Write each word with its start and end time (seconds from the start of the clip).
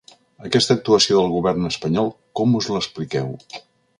Aquesta 0.47 0.73
actuació 0.79 1.17
del 1.19 1.29
govern 1.33 1.69
espanyol, 1.69 2.11
com 2.41 2.57
us 2.61 2.73
l’expliqueu? 2.77 3.33